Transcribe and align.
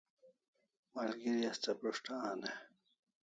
Malgeri 0.93 1.43
asta 1.49 1.71
prus't 1.79 2.07
an 2.29 2.39
e? 2.51 2.53